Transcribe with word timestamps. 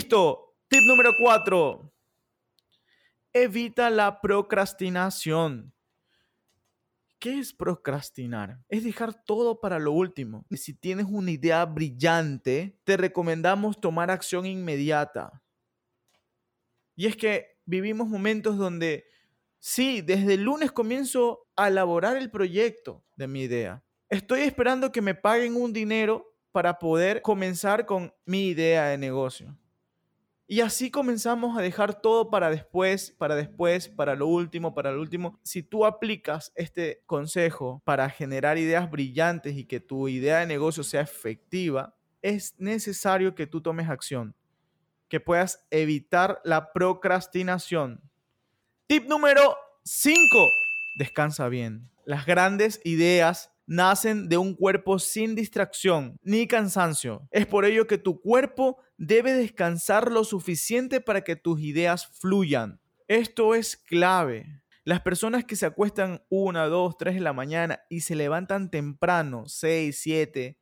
Listo. 0.00 0.56
Tip 0.68 0.80
número 0.84 1.12
4. 1.14 1.92
Evita 3.34 3.90
la 3.90 4.22
procrastinación. 4.22 5.74
¿Qué 7.18 7.38
es 7.38 7.52
procrastinar? 7.52 8.64
Es 8.70 8.82
dejar 8.82 9.12
todo 9.26 9.60
para 9.60 9.78
lo 9.78 9.92
último. 9.92 10.46
Si 10.52 10.72
tienes 10.72 11.04
una 11.06 11.32
idea 11.32 11.62
brillante, 11.66 12.80
te 12.84 12.96
recomendamos 12.96 13.78
tomar 13.78 14.10
acción 14.10 14.46
inmediata. 14.46 15.42
Y 16.96 17.04
es 17.04 17.14
que 17.14 17.58
vivimos 17.66 18.08
momentos 18.08 18.56
donde, 18.56 19.04
sí, 19.58 20.00
desde 20.00 20.32
el 20.32 20.44
lunes 20.44 20.72
comienzo 20.72 21.46
a 21.56 21.68
elaborar 21.68 22.16
el 22.16 22.30
proyecto 22.30 23.04
de 23.16 23.28
mi 23.28 23.42
idea. 23.42 23.84
Estoy 24.08 24.40
esperando 24.40 24.92
que 24.92 25.02
me 25.02 25.14
paguen 25.14 25.56
un 25.56 25.74
dinero 25.74 26.34
para 26.52 26.78
poder 26.78 27.20
comenzar 27.20 27.84
con 27.84 28.14
mi 28.24 28.48
idea 28.48 28.86
de 28.86 28.96
negocio. 28.96 29.58
Y 30.52 30.62
así 30.62 30.90
comenzamos 30.90 31.56
a 31.56 31.62
dejar 31.62 32.02
todo 32.02 32.28
para 32.28 32.50
después, 32.50 33.12
para 33.12 33.36
después, 33.36 33.88
para 33.88 34.16
lo 34.16 34.26
último, 34.26 34.74
para 34.74 34.90
lo 34.90 35.00
último. 35.00 35.38
Si 35.44 35.62
tú 35.62 35.86
aplicas 35.86 36.50
este 36.56 37.04
consejo 37.06 37.80
para 37.84 38.10
generar 38.10 38.58
ideas 38.58 38.90
brillantes 38.90 39.56
y 39.56 39.64
que 39.64 39.78
tu 39.78 40.08
idea 40.08 40.40
de 40.40 40.46
negocio 40.46 40.82
sea 40.82 41.02
efectiva, 41.02 41.94
es 42.20 42.56
necesario 42.58 43.36
que 43.36 43.46
tú 43.46 43.60
tomes 43.60 43.88
acción, 43.88 44.34
que 45.08 45.20
puedas 45.20 45.64
evitar 45.70 46.40
la 46.42 46.72
procrastinación. 46.72 48.00
Tip 48.88 49.06
número 49.06 49.56
5. 49.84 50.18
Descansa 50.98 51.48
bien. 51.48 51.88
Las 52.04 52.26
grandes 52.26 52.80
ideas 52.82 53.49
nacen 53.70 54.28
de 54.28 54.36
un 54.36 54.56
cuerpo 54.56 54.98
sin 54.98 55.36
distracción 55.36 56.18
ni 56.22 56.48
cansancio. 56.48 57.28
Es 57.30 57.46
por 57.46 57.64
ello 57.64 57.86
que 57.86 57.98
tu 57.98 58.20
cuerpo 58.20 58.78
debe 58.98 59.32
descansar 59.32 60.10
lo 60.10 60.24
suficiente 60.24 61.00
para 61.00 61.22
que 61.22 61.36
tus 61.36 61.60
ideas 61.60 62.08
fluyan. 62.18 62.80
Esto 63.06 63.54
es 63.54 63.76
clave. 63.76 64.60
Las 64.82 65.02
personas 65.02 65.44
que 65.44 65.54
se 65.54 65.66
acuestan 65.66 66.20
una, 66.28 66.66
dos, 66.66 66.96
tres 66.98 67.14
de 67.14 67.20
la 67.20 67.32
mañana 67.32 67.80
y 67.88 68.00
se 68.00 68.16
levantan 68.16 68.72
temprano, 68.72 69.44
seis, 69.46 70.00
siete 70.02 70.58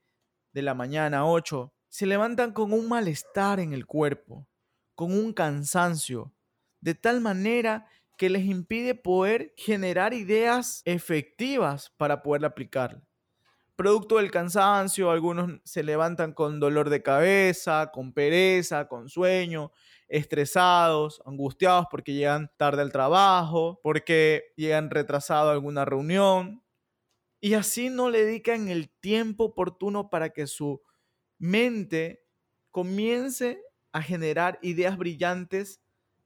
de 0.53 0.61
la 0.61 0.75
mañana, 0.75 1.25
ocho, 1.25 1.73
se 1.89 2.05
levantan 2.05 2.53
con 2.53 2.75
un 2.75 2.91
malestar 2.91 3.59
en 3.59 3.73
el 3.73 3.86
cuerpo, 3.86 4.47
con 4.95 5.12
un 5.14 5.33
cansancio, 5.33 6.34
de 6.83 6.95
tal 6.95 7.23
manera 7.23 7.86
que 8.19 8.28
les 8.28 8.44
impide 8.44 8.94
poder 8.94 9.55
generar 9.56 10.12
ideas 10.12 10.83
efectivas 10.84 11.91
para 11.97 12.22
poder 12.22 12.44
aplicar. 12.44 13.00
Producto 13.77 14.16
del 14.16 14.33
cansancio, 14.33 15.12
algunos 15.12 15.61
se 15.64 15.84
levantan 15.84 16.33
con 16.33 16.58
dolor 16.58 16.91
de 16.91 17.00
cabeza, 17.00 17.91
con 17.92 18.12
pereza, 18.12 18.89
con 18.89 19.08
sueño, 19.08 19.70
estresados, 20.08 21.22
angustiados 21.24 21.86
porque 21.89 22.14
llegan 22.14 22.50
tarde 22.56 22.83
al 22.83 22.91
trabajo, 22.91 23.78
porque 23.84 24.52
llegan 24.56 24.91
retrasados 24.91 25.50
a 25.50 25.52
alguna 25.52 25.84
reunión. 25.84 26.64
Y 27.41 27.55
así 27.55 27.89
no 27.89 28.11
le 28.11 28.24
dedican 28.24 28.69
el 28.69 28.91
tiempo 28.91 29.44
oportuno 29.44 30.11
para 30.11 30.30
que 30.30 30.48
su 30.48 30.83
mente 31.39 32.24
comience 32.72 33.62
a 33.92 34.02
generar 34.02 34.58
ideas 34.61 34.98
brillantes 34.98 35.80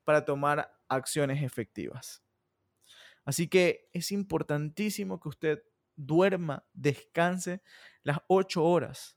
para 0.05 0.25
tomar 0.25 0.73
acciones 0.95 1.43
efectivas. 1.43 2.23
Así 3.25 3.48
que 3.48 3.89
es 3.93 4.12
importantísimo 4.12 5.21
que 5.21 5.29
usted 5.29 5.63
duerma, 5.97 6.64
descanse 6.73 7.63
las 8.03 8.19
8 8.27 8.64
horas. 8.64 9.17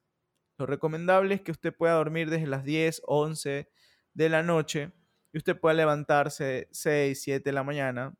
Lo 0.57 0.65
recomendable 0.65 1.35
es 1.35 1.41
que 1.41 1.51
usted 1.51 1.75
pueda 1.75 1.93
dormir 1.93 2.29
desde 2.29 2.47
las 2.47 2.63
10, 2.63 3.01
11 3.05 3.69
de 4.13 4.29
la 4.29 4.43
noche 4.43 4.91
y 5.33 5.37
usted 5.37 5.59
pueda 5.59 5.73
levantarse 5.73 6.69
6, 6.71 7.21
7 7.21 7.49
de 7.49 7.53
la 7.53 7.63
mañana 7.63 8.17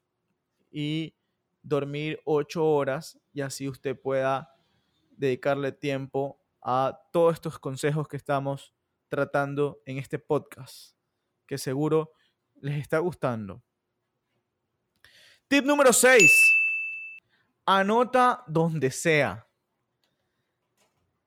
y 0.72 1.16
dormir 1.62 2.20
8 2.26 2.66
horas 2.66 3.20
y 3.32 3.42
así 3.42 3.70
usted 3.70 4.00
pueda 4.00 4.54
dedicarle 5.12 5.72
tiempo 5.72 6.42
a 6.62 7.00
todos 7.14 7.36
estos 7.36 7.60
consejos 7.60 8.08
que 8.08 8.18
estamos 8.18 8.74
tratando 9.08 9.82
en 9.86 9.98
este 9.98 10.20
podcast, 10.20 10.96
que 11.48 11.58
seguro 11.58 12.12
les 12.62 12.80
está 12.80 13.00
gustando. 13.00 13.64
Tip 15.48 15.66
número 15.66 15.94
6. 15.94 16.32
Anota 17.66 18.44
donde 18.48 18.92
sea. 18.92 19.48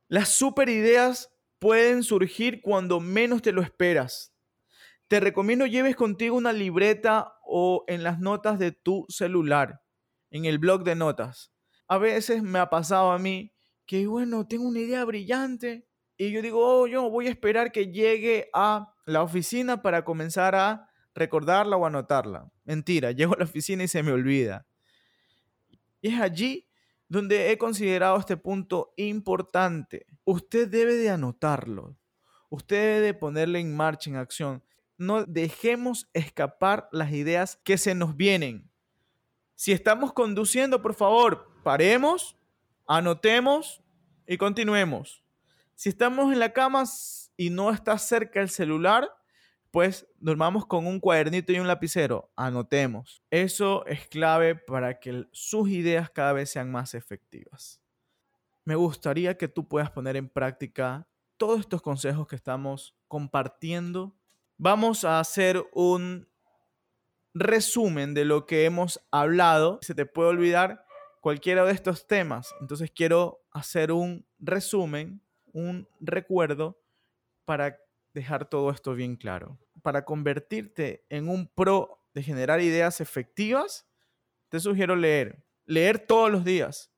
Las 0.08 0.30
super 0.30 0.68
ideas 0.68 1.30
pueden 1.58 2.02
surgir 2.02 2.62
cuando 2.62 3.00
menos 3.00 3.42
te 3.42 3.52
lo 3.52 3.62
esperas. 3.62 4.34
Te 5.06 5.20
recomiendo 5.20 5.66
lleves 5.66 5.96
contigo 5.96 6.36
una 6.36 6.52
libreta 6.52 7.34
o 7.44 7.84
en 7.88 8.02
las 8.02 8.18
notas 8.18 8.58
de 8.58 8.72
tu 8.72 9.06
celular, 9.08 9.82
en 10.30 10.44
el 10.44 10.58
blog 10.58 10.84
de 10.84 10.94
notas. 10.94 11.52
A 11.86 11.98
veces 11.98 12.42
me 12.42 12.58
ha 12.58 12.68
pasado 12.68 13.10
a 13.12 13.18
mí 13.18 13.52
que, 13.86 14.06
bueno, 14.06 14.46
tengo 14.46 14.64
una 14.68 14.80
idea 14.80 15.04
brillante 15.04 15.88
y 16.16 16.30
yo 16.30 16.42
digo, 16.42 16.58
oh, 16.60 16.86
yo 16.86 17.08
voy 17.08 17.26
a 17.26 17.30
esperar 17.30 17.72
que 17.72 17.92
llegue 17.92 18.50
a 18.52 18.92
la 19.06 19.22
oficina 19.22 19.82
para 19.82 20.04
comenzar 20.04 20.54
a 20.54 20.87
recordarla 21.18 21.76
o 21.76 21.86
anotarla. 21.86 22.50
Mentira, 22.64 23.12
llego 23.12 23.34
a 23.34 23.38
la 23.38 23.44
oficina 23.44 23.84
y 23.84 23.88
se 23.88 24.02
me 24.02 24.12
olvida. 24.12 24.66
Y 26.00 26.14
es 26.14 26.20
allí 26.20 26.68
donde 27.08 27.50
he 27.50 27.58
considerado 27.58 28.18
este 28.18 28.36
punto 28.36 28.92
importante. 28.96 30.06
Usted 30.24 30.68
debe 30.68 30.94
de 30.94 31.10
anotarlo. 31.10 31.96
Usted 32.50 32.76
debe 32.76 33.00
de 33.00 33.14
ponerle 33.14 33.60
en 33.60 33.74
marcha, 33.74 34.10
en 34.10 34.16
acción. 34.16 34.62
No 34.96 35.24
dejemos 35.24 36.08
escapar 36.12 36.88
las 36.92 37.12
ideas 37.12 37.60
que 37.64 37.78
se 37.78 37.94
nos 37.94 38.16
vienen. 38.16 38.70
Si 39.54 39.72
estamos 39.72 40.12
conduciendo, 40.12 40.82
por 40.82 40.94
favor, 40.94 41.50
paremos, 41.62 42.36
anotemos 42.86 43.82
y 44.26 44.36
continuemos. 44.36 45.22
Si 45.74 45.88
estamos 45.88 46.32
en 46.32 46.38
la 46.38 46.52
cama 46.52 46.84
y 47.36 47.50
no 47.50 47.70
está 47.70 47.96
cerca 47.98 48.40
el 48.40 48.50
celular, 48.50 49.10
pues 49.70 50.06
dormamos 50.18 50.66
con 50.66 50.86
un 50.86 51.00
cuadernito 51.00 51.52
y 51.52 51.58
un 51.58 51.66
lapicero, 51.66 52.30
anotemos. 52.36 53.22
Eso 53.30 53.84
es 53.86 54.06
clave 54.08 54.54
para 54.54 54.98
que 54.98 55.26
sus 55.32 55.68
ideas 55.68 56.10
cada 56.10 56.32
vez 56.32 56.50
sean 56.50 56.70
más 56.70 56.94
efectivas. 56.94 57.80
Me 58.64 58.74
gustaría 58.74 59.36
que 59.36 59.48
tú 59.48 59.68
puedas 59.68 59.90
poner 59.90 60.16
en 60.16 60.28
práctica 60.28 61.06
todos 61.36 61.60
estos 61.60 61.82
consejos 61.82 62.26
que 62.26 62.36
estamos 62.36 62.96
compartiendo. 63.06 64.14
Vamos 64.56 65.04
a 65.04 65.20
hacer 65.20 65.64
un 65.72 66.28
resumen 67.34 68.14
de 68.14 68.24
lo 68.24 68.46
que 68.46 68.64
hemos 68.64 69.00
hablado. 69.10 69.78
Se 69.82 69.94
te 69.94 70.06
puede 70.06 70.30
olvidar 70.30 70.84
cualquiera 71.20 71.64
de 71.64 71.72
estos 71.72 72.06
temas. 72.06 72.54
Entonces 72.60 72.90
quiero 72.90 73.44
hacer 73.52 73.92
un 73.92 74.26
resumen, 74.38 75.22
un 75.52 75.88
recuerdo 76.00 76.78
para 77.44 77.78
dejar 78.18 78.48
todo 78.48 78.70
esto 78.70 78.94
bien 78.94 79.16
claro. 79.16 79.58
Para 79.82 80.04
convertirte 80.04 81.06
en 81.08 81.28
un 81.28 81.46
pro 81.46 82.04
de 82.14 82.22
generar 82.22 82.60
ideas 82.60 83.00
efectivas, 83.00 83.88
te 84.48 84.60
sugiero 84.60 84.96
leer. 84.96 85.44
Leer 85.64 85.98
todos 85.98 86.30
los 86.30 86.44
días. 86.44 86.92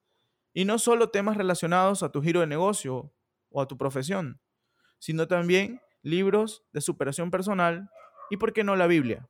Y 0.52 0.64
no 0.64 0.78
solo 0.78 1.10
temas 1.10 1.36
relacionados 1.36 2.02
a 2.02 2.10
tu 2.10 2.22
giro 2.22 2.40
de 2.40 2.46
negocio 2.46 3.12
o 3.50 3.60
a 3.60 3.66
tu 3.66 3.76
profesión, 3.76 4.40
sino 4.98 5.28
también 5.28 5.80
libros 6.02 6.64
de 6.72 6.80
superación 6.80 7.30
personal 7.30 7.90
y, 8.30 8.36
¿por 8.36 8.52
qué 8.52 8.64
no, 8.64 8.76
la 8.76 8.86
Biblia? 8.86 9.28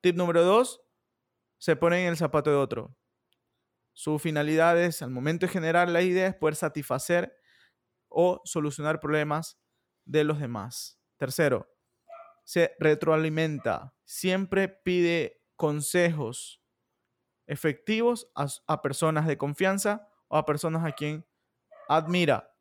Tip 0.00 0.16
número 0.16 0.42
dos, 0.42 0.82
se 1.58 1.76
pone 1.76 2.02
en 2.02 2.08
el 2.08 2.16
zapato 2.16 2.50
de 2.50 2.56
otro. 2.56 2.96
Su 3.92 4.18
finalidad 4.18 4.80
es, 4.80 5.02
al 5.02 5.10
momento 5.10 5.46
de 5.46 5.52
generar 5.52 5.88
la 5.88 6.02
idea, 6.02 6.28
es 6.28 6.34
poder 6.34 6.56
satisfacer 6.56 7.36
o 8.08 8.40
solucionar 8.44 9.00
problemas 9.00 9.60
de 10.04 10.24
los 10.24 10.40
demás. 10.40 11.00
Tercero, 11.16 11.68
se 12.44 12.74
retroalimenta. 12.78 13.94
Siempre 14.04 14.68
pide 14.68 15.42
consejos 15.56 16.60
efectivos 17.46 18.30
a, 18.34 18.82
personas 18.82 19.26
de 19.26 19.36
confianza 19.36 20.08
o 20.28 20.36
a 20.36 20.46
personas 20.46 20.84
a 20.86 20.92
quien 20.92 21.26
admira. 21.88 22.54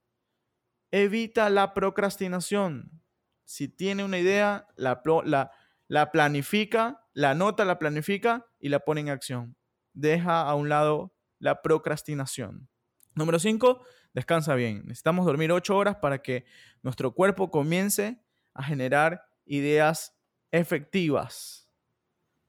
Evita 0.92 1.50
la 1.50 1.74
procrastinación. 1.74 3.04
Si 3.46 3.68
tiene 3.68 4.04
una 4.04 4.18
idea, 4.18 4.68
la, 4.76 5.02
la, 5.26 5.52
la 5.88 6.12
planifica, 6.12 7.06
la 7.14 7.32
anota, 7.32 7.66
la 7.66 7.80
planifica 7.80 8.48
y 8.60 8.70
la 8.70 8.80
pone 8.80 9.02
en 9.02 9.10
acción. 9.10 9.56
Deja 9.94 10.42
a 10.42 10.56
un 10.56 10.70
lado 10.70 11.14
la 11.38 11.62
procrastinación. 11.62 12.70
Número 13.16 13.40
5, 13.40 13.84
descansa 14.14 14.56
bien. 14.56 14.84
Necesitamos 14.86 15.26
dormir 15.26 15.52
8 15.52 15.76
horas 15.76 15.96
para 15.98 16.22
que 16.22 16.46
nuestro 16.82 17.14
cuerpo 17.14 17.52
comience 17.52 18.22
a 18.54 18.64
generar 18.64 19.26
ideas 19.46 20.16
efectivas. 20.52 21.70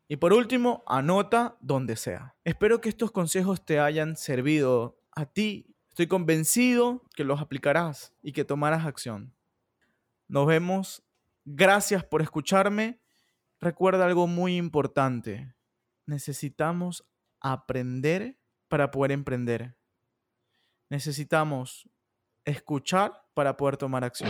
Y 0.08 0.16
por 0.16 0.32
último, 0.32 0.82
anota 0.86 1.56
donde 1.60 1.96
sea. 1.96 2.34
Espero 2.44 2.80
que 2.80 2.88
estos 2.88 3.12
consejos 3.12 3.64
te 3.64 3.78
hayan 3.78 4.16
servido 4.16 4.98
a 5.12 5.26
ti. 5.26 5.74
Estoy 5.88 6.08
convencido 6.08 7.04
que 7.14 7.24
los 7.24 7.40
aplicarás 7.40 8.12
y 8.22 8.32
que 8.32 8.44
tomarás 8.44 8.86
acción. 8.86 9.32
Nos 10.28 10.46
vemos 10.46 11.04
Gracias 11.44 12.04
por 12.04 12.22
escucharme. 12.22 13.00
Recuerda 13.60 14.06
algo 14.06 14.26
muy 14.26 14.56
importante. 14.56 15.54
Necesitamos 16.06 17.04
aprender 17.40 18.38
para 18.68 18.90
poder 18.90 19.12
emprender. 19.12 19.76
Necesitamos 20.90 21.88
escuchar 22.44 23.12
para 23.32 23.56
poder 23.56 23.76
tomar 23.76 24.04
acción. 24.04 24.28